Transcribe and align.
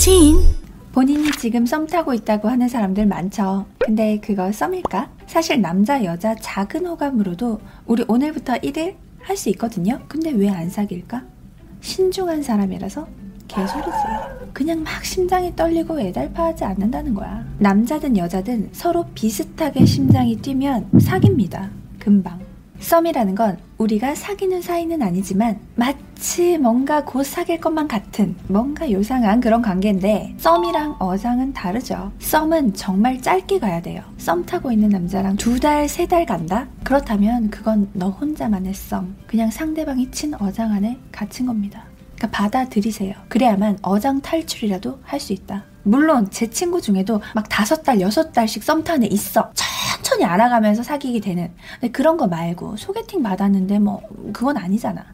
지인 0.00 0.38
본인이 0.92 1.30
지금 1.32 1.66
썸 1.66 1.86
타고 1.86 2.14
있다고 2.14 2.48
하는 2.48 2.68
사람들 2.68 3.04
많죠. 3.04 3.66
근데 3.80 4.18
그거 4.18 4.50
썸일까? 4.50 5.10
사실 5.26 5.60
남자, 5.60 6.02
여자 6.04 6.34
작은 6.34 6.86
호감으로도 6.86 7.60
우리 7.84 8.02
오늘부터 8.08 8.54
1일 8.54 8.94
할 9.20 9.36
수 9.36 9.50
있거든요. 9.50 10.00
근데 10.08 10.30
왜 10.30 10.48
안 10.48 10.70
사귈까? 10.70 11.22
신중한 11.82 12.42
사람이라서 12.42 13.06
개소리지. 13.46 13.90
그냥 14.54 14.82
막 14.82 15.04
심장이 15.04 15.54
떨리고 15.54 16.00
애달파하지 16.00 16.64
않는다는 16.64 17.12
거야. 17.12 17.44
남자든 17.58 18.16
여자든 18.16 18.70
서로 18.72 19.04
비슷하게 19.14 19.84
심장이 19.84 20.34
뛰면 20.36 20.88
사깁니다. 20.98 21.68
금방. 21.98 22.40
썸이라는 22.78 23.34
건 23.34 23.58
우리가 23.80 24.14
사귀는 24.14 24.60
사이는 24.60 25.00
아니지만 25.00 25.58
마치 25.74 26.58
뭔가 26.58 27.02
곧 27.02 27.24
사귈 27.24 27.60
것만 27.60 27.88
같은 27.88 28.36
뭔가 28.46 28.90
요상한 28.92 29.40
그런 29.40 29.62
관계인데 29.62 30.34
썸이랑 30.36 30.96
어장은 30.98 31.54
다르죠. 31.54 32.12
썸은 32.18 32.74
정말 32.74 33.22
짧게 33.22 33.58
가야 33.58 33.80
돼요. 33.80 34.02
썸 34.18 34.44
타고 34.44 34.70
있는 34.70 34.90
남자랑 34.90 35.36
두 35.36 35.58
달, 35.58 35.88
세 35.88 36.06
달 36.06 36.26
간다? 36.26 36.66
그렇다면 36.84 37.48
그건 37.50 37.88
너 37.94 38.10
혼자만의 38.10 38.74
썸. 38.74 39.14
그냥 39.26 39.50
상대방이 39.50 40.10
친 40.10 40.34
어장 40.34 40.72
안에 40.72 40.98
갇힌 41.10 41.46
겁니다. 41.46 41.84
그러니까 42.16 42.36
받아들이세요. 42.36 43.14
그래야만 43.28 43.78
어장 43.80 44.20
탈출이라도 44.20 44.98
할 45.04 45.18
수 45.20 45.32
있다. 45.32 45.64
물론 45.84 46.28
제 46.30 46.50
친구 46.50 46.82
중에도 46.82 47.22
막 47.34 47.48
다섯 47.48 47.82
달, 47.82 48.02
여섯 48.02 48.32
달씩 48.32 48.62
썸 48.62 48.84
타는 48.84 49.04
애 49.04 49.06
있어. 49.10 49.50
천천히 50.02 50.24
알아가면서 50.24 50.82
사귀게 50.82 51.20
되는. 51.20 51.50
근데 51.74 51.90
그런 51.92 52.16
거 52.16 52.26
말고 52.26 52.76
소개팅 52.76 53.22
받았는데 53.22 53.78
뭐 53.78 54.00
그건 54.32 54.56
아니잖아. 54.56 55.04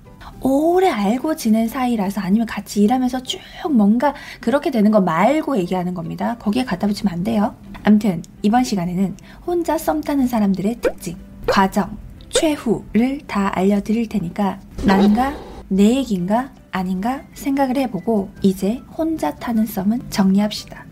오래 0.40 0.88
알고 0.88 1.36
지낸 1.36 1.69
사이라서 1.69 2.20
아니면 2.20 2.47
같이 2.47 2.83
일하면서 2.83 3.22
쭉 3.22 3.41
뭔가 3.70 4.14
그렇게 4.41 4.70
되는 4.70 4.91
거 4.91 5.00
말고 5.00 5.58
얘기하는 5.58 5.94
겁니다. 5.94 6.36
거기에 6.38 6.64
갖다 6.64 6.86
붙이면 6.86 7.12
안 7.12 7.24
돼요. 7.24 7.55
암튼 7.84 8.22
이번 8.42 8.64
시간에는 8.64 9.16
혼자 9.46 9.78
썸 9.78 10.00
타는 10.00 10.27
사람들의 10.27 10.80
특징, 10.80 11.16
과정, 11.46 11.96
최후를 12.30 13.20
다 13.27 13.50
알려드릴 13.55 14.08
테니까 14.08 14.61
난가 14.84 15.34
내 15.68 15.96
얘긴가 15.96 16.50
아닌가 16.70 17.22
생각을 17.34 17.77
해보고 17.78 18.30
이제 18.42 18.83
혼자 18.96 19.34
타는 19.34 19.66
썸은 19.66 20.11
정리합시다. 20.11 20.84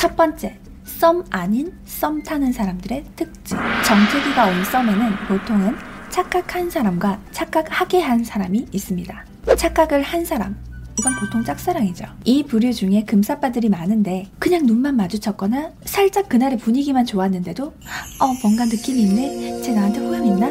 첫 0.00 0.16
번째, 0.16 0.58
썸 0.98 1.24
아닌 1.30 1.72
썸 1.84 2.22
타는 2.22 2.52
사람들의 2.52 3.04
특징. 3.16 3.58
정태기가 3.86 4.46
온 4.46 4.64
썸에는 4.64 5.16
보통은 5.28 5.76
착각한 6.08 6.70
사람과 6.70 7.20
착각하게 7.32 8.00
한 8.00 8.22
사람이 8.22 8.66
있습니다. 8.72 9.24
착각을 9.58 10.02
한 10.02 10.24
사람. 10.24 10.56
이건 10.96 11.12
보통 11.18 11.42
짝사랑이죠. 11.42 12.04
이 12.24 12.44
부류 12.44 12.72
중에 12.72 13.02
금사빠들이 13.04 13.68
많은데 13.68 14.28
그냥 14.38 14.64
눈만 14.66 14.96
마주쳤거나 14.96 15.72
살짝 15.84 16.28
그날의 16.28 16.58
분위기만 16.58 17.04
좋았는데도 17.04 17.64
어 17.66 18.26
뭔가 18.42 18.64
느낌이 18.64 19.02
있네? 19.02 19.60
쟤 19.62 19.72
나한테 19.72 19.98
호감 19.98 20.24
있나? 20.24 20.50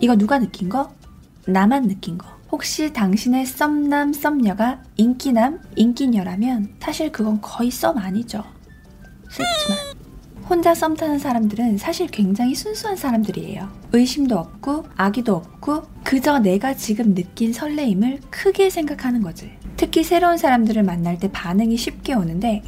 이거 0.00 0.14
누가 0.16 0.38
느낀 0.38 0.68
거? 0.68 0.92
나만 1.46 1.88
느낀 1.88 2.18
거. 2.18 2.28
혹시 2.50 2.92
당신의 2.92 3.46
썸남 3.46 4.12
썸녀가 4.12 4.82
인기남 4.98 5.60
인기녀라면 5.74 6.74
사실 6.80 7.10
그건 7.10 7.40
거의 7.40 7.70
썸 7.70 7.96
아니죠. 7.96 8.44
슬프지만 9.32 9.78
혼자 10.48 10.74
썸 10.74 10.94
타는 10.94 11.18
사람들은 11.18 11.78
사실 11.78 12.06
굉장히 12.08 12.54
순수한 12.54 12.96
사람들이에요. 12.96 13.68
의심도 13.92 14.36
없고 14.38 14.84
악의도 14.96 15.34
없고 15.34 15.84
그저 16.04 16.38
내가 16.40 16.74
지금 16.74 17.14
느낀 17.14 17.52
설레임을 17.52 18.20
크게 18.30 18.68
생각하는 18.68 19.22
거지. 19.22 19.50
특히 19.76 20.04
새로운 20.04 20.36
사람들을 20.36 20.82
만날 20.82 21.18
때 21.18 21.30
반응이 21.32 21.76
쉽게 21.76 22.14
오는데 22.14 22.62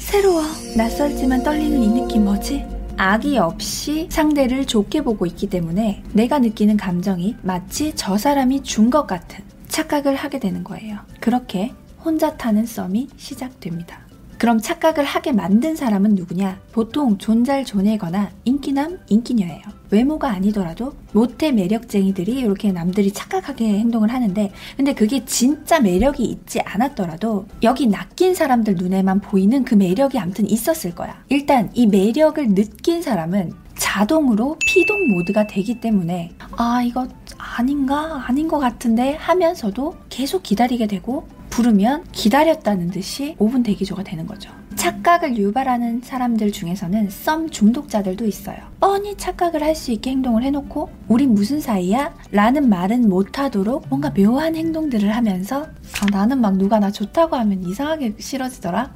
새로워 0.00 0.42
낯설지만 0.76 1.42
떨리는 1.44 1.82
이 1.82 1.88
느낌 2.00 2.24
뭐지? 2.24 2.64
악의 2.96 3.38
없이 3.38 4.08
상대를 4.10 4.66
좋게 4.66 5.02
보고 5.02 5.24
있기 5.26 5.48
때문에 5.48 6.02
내가 6.12 6.40
느끼는 6.40 6.76
감정이 6.76 7.36
마치 7.42 7.92
저 7.94 8.18
사람이 8.18 8.64
준 8.64 8.90
것 8.90 9.06
같은 9.06 9.44
착각을 9.68 10.16
하게 10.16 10.40
되는 10.40 10.64
거예요. 10.64 10.98
그렇게 11.20 11.72
혼자 12.04 12.36
타는 12.36 12.66
썸이 12.66 13.08
시작됩니다. 13.16 14.07
그럼 14.38 14.60
착각을 14.60 15.04
하게 15.04 15.32
만든 15.32 15.74
사람은 15.74 16.14
누구냐? 16.14 16.60
보통 16.72 17.18
존잘존해거나 17.18 18.30
인기남, 18.44 19.00
인기녀예요. 19.08 19.62
외모가 19.90 20.30
아니더라도 20.30 20.94
모태 21.12 21.50
매력쟁이들이 21.50 22.38
이렇게 22.38 22.70
남들이 22.70 23.12
착각하게 23.12 23.78
행동을 23.80 24.12
하는데 24.12 24.52
근데 24.76 24.94
그게 24.94 25.24
진짜 25.24 25.80
매력이 25.80 26.22
있지 26.24 26.60
않았더라도 26.60 27.46
여기 27.62 27.86
낚인 27.86 28.34
사람들 28.34 28.76
눈에만 28.76 29.20
보이는 29.20 29.64
그 29.64 29.74
매력이 29.74 30.18
아무튼 30.18 30.48
있었을 30.48 30.94
거야. 30.94 31.20
일단 31.28 31.70
이 31.74 31.86
매력을 31.86 32.54
느낀 32.54 33.02
사람은 33.02 33.52
자동으로 33.76 34.56
피동 34.66 35.08
모드가 35.08 35.46
되기 35.46 35.80
때문에 35.80 36.32
아 36.56 36.82
이거 36.82 37.08
아닌가 37.38 38.24
아닌 38.26 38.48
것 38.48 38.58
같은데 38.58 39.14
하면서도 39.14 39.96
계속 40.10 40.42
기다리게 40.42 40.86
되고 40.86 41.26
부르면 41.58 42.04
기다렸다는 42.12 42.92
듯이 42.92 43.34
5분 43.40 43.64
대기조가 43.64 44.04
되는 44.04 44.28
거죠. 44.28 44.48
착각을 44.76 45.36
유발하는 45.36 46.02
사람들 46.04 46.52
중에서는 46.52 47.10
썸 47.10 47.50
중독자들도 47.50 48.24
있어요. 48.26 48.58
뻔히 48.78 49.16
착각을 49.16 49.60
할 49.64 49.74
수 49.74 49.90
있게 49.90 50.10
행동을 50.10 50.44
해놓고 50.44 50.88
우린 51.08 51.34
무슨 51.34 51.60
사이야? 51.60 52.14
라는 52.30 52.68
말은 52.68 53.08
못하도록 53.08 53.88
뭔가 53.88 54.14
묘한 54.14 54.54
행동들을 54.54 55.10
하면서 55.14 55.64
아, 56.00 56.06
나는 56.12 56.40
막 56.40 56.56
누가 56.56 56.78
나 56.78 56.92
좋다고 56.92 57.34
하면 57.34 57.64
이상하게 57.64 58.14
싫어지더라? 58.20 58.94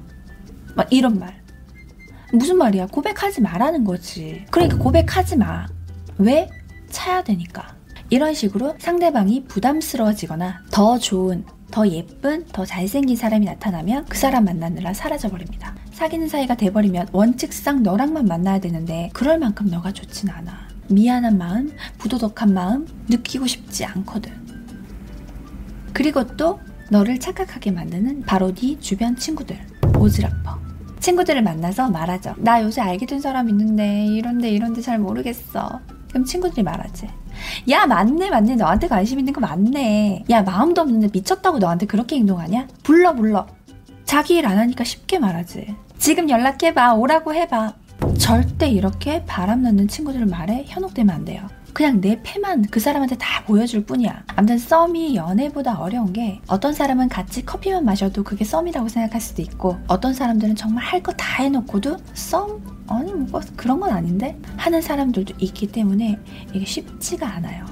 막 0.76 0.92
이런 0.92 1.18
말. 1.18 1.42
무슨 2.32 2.58
말이야? 2.58 2.86
고백하지 2.86 3.40
말라는 3.40 3.82
거지. 3.82 4.44
그러니까 4.52 4.78
고백하지 4.78 5.36
마. 5.36 5.66
왜? 6.18 6.48
차야 6.90 7.24
되니까. 7.24 7.74
이런 8.08 8.34
식으로 8.34 8.76
상대방이 8.78 9.46
부담스러워지거나 9.46 10.62
더 10.70 10.98
좋은 10.98 11.44
더 11.72 11.88
예쁜, 11.88 12.44
더 12.52 12.64
잘생긴 12.66 13.16
사람이 13.16 13.46
나타나면 13.46 14.04
그 14.04 14.18
사람 14.18 14.44
만나느라 14.44 14.92
사라져버립니다. 14.92 15.74
사귀는 15.92 16.28
사이가 16.28 16.54
돼버리면 16.54 17.08
원칙상 17.12 17.82
너랑만 17.82 18.26
만나야 18.26 18.60
되는데 18.60 19.08
그럴 19.14 19.38
만큼 19.38 19.68
너가 19.68 19.90
좋진 19.90 20.28
않아. 20.28 20.68
미안한 20.88 21.38
마음, 21.38 21.72
부도덕한 21.96 22.52
마음 22.52 22.86
느끼고 23.08 23.46
싶지 23.46 23.86
않거든. 23.86 24.30
그리고 25.94 26.26
또 26.36 26.60
너를 26.90 27.18
착각하게 27.18 27.70
만드는 27.70 28.22
바로 28.22 28.54
네 28.54 28.78
주변 28.78 29.16
친구들. 29.16 29.58
오즈라퍼. 29.98 30.58
친구들을 31.00 31.42
만나서 31.42 31.88
말하죠. 31.88 32.34
나 32.36 32.62
요새 32.62 32.82
알게 32.82 33.06
된 33.06 33.20
사람 33.20 33.48
있는데 33.48 34.04
이런데 34.04 34.50
이런데 34.50 34.82
잘 34.82 34.98
모르겠어. 34.98 35.80
그럼 36.10 36.24
친구들이 36.26 36.62
말하지. 36.62 37.08
야 37.70 37.86
맞네 37.86 38.30
맞네 38.30 38.56
너한테 38.56 38.88
관심 38.88 39.18
있는 39.18 39.32
거 39.32 39.40
맞네. 39.40 40.24
야 40.30 40.42
마음도 40.42 40.80
없는데 40.82 41.08
미쳤다고 41.12 41.58
너한테 41.58 41.86
그렇게 41.86 42.16
행동하냐? 42.16 42.68
불러 42.82 43.14
불러. 43.14 43.46
자기 44.04 44.34
일 44.36 44.46
안 44.46 44.58
하니까 44.58 44.84
쉽게 44.84 45.18
말하지. 45.18 45.74
지금 45.98 46.28
연락해봐 46.28 46.94
오라고 46.94 47.34
해봐. 47.34 47.74
절대 48.18 48.68
이렇게 48.68 49.24
바람 49.26 49.62
넣는 49.62 49.88
친구들 49.88 50.26
말에 50.26 50.64
현혹되면 50.66 51.14
안 51.14 51.24
돼요. 51.24 51.46
그냥 51.72 52.00
내 52.00 52.20
패만 52.22 52.62
그 52.70 52.80
사람한테 52.80 53.16
다 53.16 53.44
보여줄 53.46 53.84
뿐이야. 53.86 54.24
아무튼 54.36 54.58
썸이 54.58 55.16
연애보다 55.16 55.78
어려운 55.80 56.12
게 56.12 56.40
어떤 56.46 56.72
사람은 56.74 57.08
같이 57.08 57.44
커피만 57.46 57.84
마셔도 57.84 58.22
그게 58.24 58.44
썸이라고 58.44 58.88
생각할 58.88 59.20
수도 59.20 59.40
있고 59.42 59.78
어떤 59.86 60.12
사람들은 60.12 60.54
정말 60.56 60.84
할 60.84 61.02
거 61.02 61.12
다 61.12 61.42
해놓고도 61.42 61.96
썸? 62.14 62.60
아니 62.88 63.12
뭐 63.12 63.40
그런 63.56 63.80
건 63.80 63.90
아닌데? 63.90 64.38
하는 64.56 64.82
사람들도 64.82 65.34
있기 65.38 65.68
때문에 65.68 66.18
이게 66.52 66.64
쉽지가 66.64 67.26
않아요. 67.36 67.64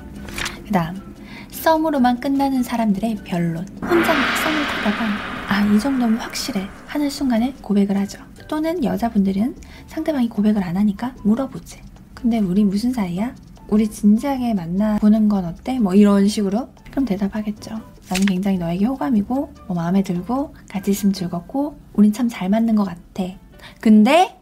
그 0.65 0.73
다음 0.73 1.15
썸으로만 1.51 2.21
끝나는 2.21 2.63
사람들의 2.63 3.17
변론 3.25 3.67
혼자 3.83 4.15
막 4.15 4.37
썸을 4.37 4.63
타다가 4.67 5.05
아 5.49 5.67
이 5.75 5.79
정도면 5.81 6.17
확실해 6.19 6.67
하는 6.87 7.11
순간에 7.11 7.53
고백을 7.61 7.97
하죠. 7.99 8.19
또는 8.49 8.83
여자분들은 8.85 9.57
상대방이 9.89 10.29
고백을 10.29 10.63
안 10.65 10.77
하니까 10.77 11.13
물어보지. 11.25 11.81
근데 12.15 12.39
우리 12.39 12.63
무슨 12.65 12.93
사이야? 12.93 13.35
우리 13.71 13.89
진지하게 13.89 14.55
만나보는 14.55 15.29
건 15.29 15.45
어때? 15.45 15.79
뭐 15.79 15.95
이런 15.95 16.27
식으로 16.29 16.69
그럼 16.91 17.05
대답하겠죠. 17.05 17.71
나는 18.09 18.27
굉장히 18.27 18.59
너에게 18.59 18.85
호감이고 18.87 19.53
뭐 19.69 19.77
마음에 19.77 20.03
들고 20.03 20.55
같이 20.69 20.91
있으면 20.91 21.13
즐겁고 21.13 21.77
우린 21.95 22.13
참 22.13 22.29
잘 22.29 22.49
맞는 22.49 22.75
것 22.75 22.85
같아. 22.85 23.25
근데 23.81 24.37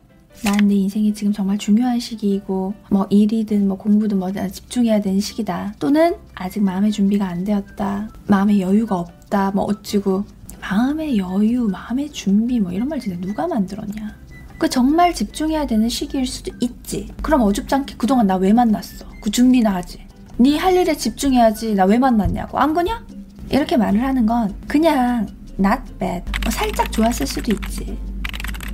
난 0.44 0.68
내 0.68 0.74
인생이 0.76 1.12
지금 1.14 1.32
정말 1.32 1.58
중요한 1.58 1.98
시기이고 1.98 2.72
뭐 2.90 3.06
일이든 3.10 3.66
뭐 3.68 3.76
공부든 3.76 4.18
뭐 4.18 4.30
집중해야 4.32 5.00
되는 5.00 5.20
시기다. 5.20 5.74
또는 5.78 6.14
아직 6.34 6.62
마음의 6.62 6.92
준비가 6.92 7.26
안 7.26 7.44
되었다. 7.44 8.08
마음의 8.28 8.60
여유가 8.60 8.96
없다. 8.98 9.50
뭐 9.50 9.64
어찌고 9.64 10.24
마음의 10.60 11.18
여유, 11.18 11.68
마음의 11.68 12.10
준비 12.12 12.60
뭐 12.60 12.72
이런 12.72 12.88
말 12.88 13.00
진짜 13.00 13.20
누가 13.20 13.46
만들었냐. 13.46 14.16
그 14.58 14.68
정말 14.68 15.14
집중해야 15.14 15.66
되는 15.66 15.88
시기일 15.88 16.26
수도 16.26 16.50
있지. 16.60 17.08
그럼 17.22 17.42
어줍잖게 17.42 17.94
그동안 17.96 18.26
나 18.26 18.36
왜 18.36 18.52
만났어? 18.52 19.06
그 19.22 19.30
준비나 19.30 19.74
하지. 19.74 20.06
네 20.36 20.56
할 20.56 20.74
일에 20.76 20.96
집중해야지. 20.96 21.74
나 21.74 21.84
왜 21.84 21.98
만났냐고. 21.98 22.58
안 22.58 22.74
그냐? 22.74 23.04
이렇게 23.50 23.76
말을 23.76 24.02
하는 24.02 24.26
건 24.26 24.54
그냥 24.66 25.26
not 25.58 25.80
bad. 25.98 26.24
뭐 26.44 26.50
살짝 26.50 26.90
좋았을 26.92 27.26
수도 27.26 27.52
있지. 27.52 27.98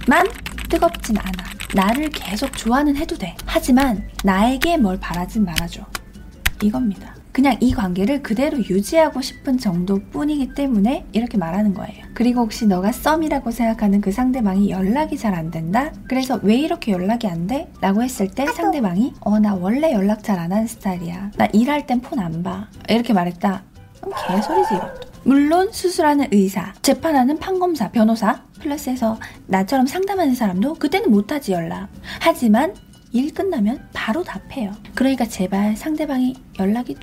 만 0.09 0.27
뜨겁진 0.69 1.17
않아. 1.19 1.33
나를 1.75 2.09
계속 2.11 2.53
좋아는 2.57 2.97
해도 2.97 3.17
돼. 3.17 3.37
하지만 3.47 4.09
나에게 4.25 4.77
뭘 4.79 4.99
바라진 4.99 5.45
말아줘. 5.45 5.85
이겁니다. 6.63 7.14
그냥 7.35 7.57
이 7.59 7.73
관계를 7.75 8.23
그대로 8.23 8.57
유지하고 8.59 9.21
싶은 9.21 9.59
정도뿐이기 9.59 10.55
때문에 10.55 11.05
이렇게 11.11 11.37
말하는 11.37 11.75
거예요. 11.75 12.05
그리고 12.15 12.43
혹시 12.43 12.65
너가 12.65 12.93
썸이라고 12.93 13.51
생각하는 13.51 14.01
그 14.01 14.13
상대방이 14.13 14.71
연락이 14.71 15.19
잘 15.19 15.35
안 15.35 15.51
된다? 15.51 15.93
그래서 16.07 16.39
왜 16.45 16.55
이렇게 16.55 16.93
연락이 16.93 17.27
안 17.27 17.49
돼? 17.49 17.69
라고 17.81 18.05
했을 18.05 18.29
때 18.31 18.47
상대방이 18.47 19.15
어, 19.21 19.41
나 19.41 19.53
원래 19.57 19.93
연락 19.93 20.23
잘 20.23 20.39
안 20.39 20.53
하는 20.53 20.69
스타일이야. 20.69 21.33
나 21.37 21.47
일할 21.47 21.87
땐 21.89 22.01
폰 22.01 22.21
안 22.21 22.45
봐. 22.45 22.69
이렇게 22.89 23.13
말했다. 23.13 23.65
그럼 24.01 24.15
개소리지 24.29 24.75
이것도. 24.77 25.01
물론 25.25 25.73
수술하는 25.73 26.29
의사, 26.31 26.73
재판하는 26.83 27.39
판검사, 27.41 27.91
변호사, 27.91 28.43
플러스해서 28.61 29.19
나처럼 29.49 29.87
상담하는 29.89 30.37
사람도 30.37 30.75
그때는 30.75 31.11
못하지 31.11 31.51
연락. 31.51 31.89
하지만 32.21 32.75
일 33.11 33.35
끝나면 33.35 33.89
바로 33.93 34.23
답해요. 34.23 34.73
그러니까 34.95 35.25
제발 35.25 35.77
상대방이 35.77 36.35
연락이 36.61 36.95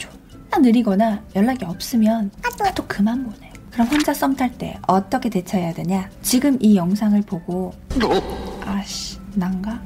존나 0.52 0.58
느리거나 0.60 1.24
연락이 1.36 1.66
없으면 1.66 2.30
카톡 2.42 2.88
그만 2.88 3.24
보내. 3.24 3.52
그럼 3.72 3.88
혼자 3.88 4.14
썸 4.14 4.36
탈 4.36 4.52
때 4.58 4.78
어떻게 4.86 5.30
대처해야 5.30 5.74
되냐? 5.74 6.10
지금 6.22 6.58
이 6.62 6.76
영상을 6.76 7.20
보고 7.22 7.74
아씨 8.66 9.18
난가? 9.36 9.82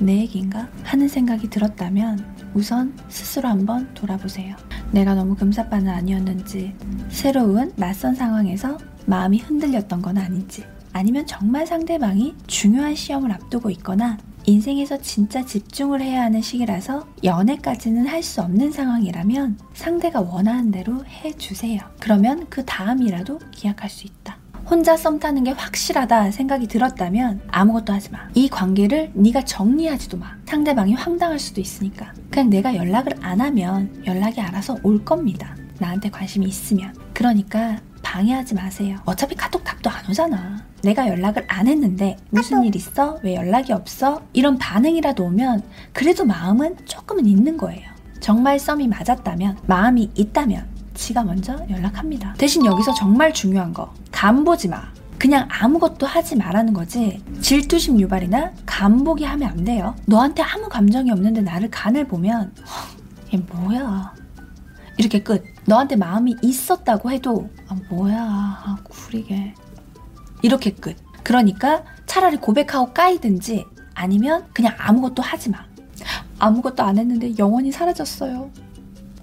내 0.00 0.16
얘기인가? 0.18 0.68
하는 0.82 1.06
생각이 1.08 1.48
들었다면 1.48 2.24
우선 2.54 2.92
스스로 3.08 3.48
한번 3.48 3.92
돌아보세요. 3.94 4.56
내가 4.90 5.14
너무 5.14 5.34
금사빠는 5.36 5.88
아니었는지, 5.92 6.74
새로운 7.10 7.72
낯선 7.76 8.14
상황에서 8.14 8.78
마음이 9.06 9.38
흔들렸던 9.38 10.00
건 10.02 10.16
아닌지, 10.18 10.64
아니면 10.92 11.26
정말 11.26 11.66
상대방이 11.66 12.34
중요한 12.46 12.94
시험을 12.94 13.30
앞두고 13.32 13.70
있거나 13.70 14.16
인생에서 14.48 14.96
진짜 15.02 15.44
집중을 15.44 16.00
해야 16.00 16.22
하는 16.22 16.40
시기라서 16.40 17.06
연애까지는 17.22 18.06
할 18.06 18.22
수 18.22 18.40
없는 18.42 18.72
상황이라면 18.72 19.58
상대가 19.74 20.20
원하는 20.20 20.70
대로 20.70 21.04
해주세요. 21.06 21.80
그러면 22.00 22.46
그 22.48 22.64
다음이라도 22.64 23.38
기약할 23.52 23.88
수 23.88 24.06
있다. 24.06 24.38
혼자 24.68 24.96
썸 24.96 25.18
타는 25.18 25.44
게 25.44 25.50
확실하다 25.52 26.30
생각이 26.30 26.66
들었다면 26.66 27.42
아무것도 27.48 27.92
하지 27.92 28.10
마. 28.10 28.28
이 28.34 28.48
관계를 28.48 29.12
네가 29.14 29.44
정리하지도 29.44 30.16
마. 30.18 30.36
상대방이 30.46 30.94
황당할 30.94 31.38
수도 31.38 31.60
있으니까. 31.60 32.12
그냥 32.30 32.50
내가 32.50 32.74
연락을 32.74 33.12
안 33.20 33.40
하면 33.40 34.02
연락이 34.06 34.40
알아서 34.40 34.76
올 34.82 35.04
겁니다. 35.04 35.56
나한테 35.78 36.10
관심이 36.10 36.44
있으면. 36.46 36.94
그러니까 37.14 37.78
방해하지 38.08 38.54
마세요. 38.54 38.96
어차피 39.04 39.34
카톡 39.34 39.62
답도 39.62 39.90
안 39.90 40.08
오잖아. 40.08 40.64
내가 40.82 41.06
연락을 41.08 41.44
안 41.46 41.66
했는데 41.66 42.16
무슨 42.30 42.64
일 42.64 42.74
있어? 42.74 43.18
왜 43.22 43.34
연락이 43.34 43.74
없어? 43.74 44.22
이런 44.32 44.56
반응이라도 44.56 45.26
오면 45.26 45.62
그래도 45.92 46.24
마음은 46.24 46.78
조금은 46.86 47.26
있는 47.26 47.58
거예요. 47.58 47.86
정말 48.20 48.58
썸이 48.58 48.88
맞았다면 48.88 49.58
마음이 49.66 50.10
있다면 50.14 50.66
지가 50.94 51.22
먼저 51.22 51.60
연락합니다. 51.68 52.32
대신 52.38 52.64
여기서 52.64 52.94
정말 52.94 53.34
중요한 53.34 53.74
거 53.74 53.92
간보지 54.10 54.68
마. 54.68 54.84
그냥 55.18 55.46
아무것도 55.50 56.06
하지 56.06 56.34
말라는 56.36 56.72
거지 56.72 57.22
질투심 57.42 58.00
유발이나 58.00 58.52
간보기 58.64 59.24
하면 59.24 59.50
안 59.50 59.64
돼요. 59.64 59.94
너한테 60.06 60.42
아무 60.42 60.70
감정이 60.70 61.10
없는데 61.10 61.42
나를 61.42 61.70
간을 61.70 62.06
보면 62.08 62.54
이게 63.26 63.36
뭐야 63.36 64.14
이렇게 64.98 65.22
끝. 65.22 65.44
너한테 65.64 65.96
마음이 65.96 66.36
있었다고 66.42 67.10
해도 67.10 67.48
아 67.68 67.76
뭐야 67.88 68.20
아 68.20 68.76
구리게 68.84 69.54
이렇게 70.42 70.72
끝. 70.72 70.96
그러니까 71.22 71.84
차라리 72.06 72.36
고백하고 72.36 72.92
까이든지 72.92 73.64
아니면 73.94 74.46
그냥 74.52 74.74
아무것도 74.78 75.22
하지 75.22 75.50
마. 75.50 75.64
아무것도 76.38 76.82
안 76.82 76.98
했는데 76.98 77.32
영원히 77.38 77.72
사라졌어요. 77.72 78.50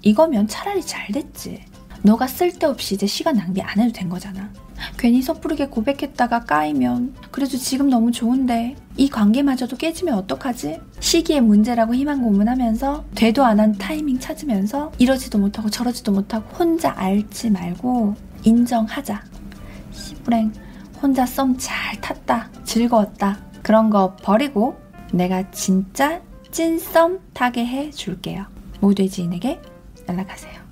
이거면 0.02 0.48
차라리 0.48 0.82
잘 0.82 1.08
됐지. 1.08 1.64
너가 2.02 2.26
쓸데없이 2.26 2.94
이제 2.94 3.06
시간 3.06 3.36
낭비 3.36 3.60
안 3.62 3.78
해도 3.78 3.92
된 3.92 4.08
거잖아. 4.08 4.50
괜히 4.98 5.22
섣부르게 5.22 5.66
고백했다가 5.68 6.40
까이면 6.44 7.14
그래도 7.30 7.56
지금 7.56 7.88
너무 7.88 8.12
좋은데 8.12 8.76
이 8.96 9.08
관계마저도 9.08 9.76
깨지면 9.76 10.14
어떡하지? 10.14 10.80
시기의 11.00 11.40
문제라고 11.40 11.94
희망 11.94 12.22
고문하면서 12.22 13.04
되도 13.14 13.44
안 13.44 13.58
한 13.60 13.72
타이밍 13.72 14.18
찾으면서 14.18 14.92
이러지도 14.98 15.38
못하고 15.38 15.70
저러지도 15.70 16.12
못하고 16.12 16.46
혼자 16.56 16.92
앓지 16.96 17.50
말고 17.50 18.14
인정하자. 18.44 19.24
씨부랭 19.92 20.52
혼자 21.02 21.24
썸 21.26 21.56
잘 21.58 22.00
탔다. 22.00 22.50
즐거웠다. 22.64 23.38
그런 23.62 23.88
거 23.90 24.14
버리고 24.16 24.76
내가 25.12 25.50
진짜 25.50 26.20
찐썸 26.50 27.20
타게 27.32 27.64
해 27.66 27.90
줄게요. 27.90 28.44
모두의 28.80 29.08
지인에게 29.08 29.60
연락하세요. 30.08 30.65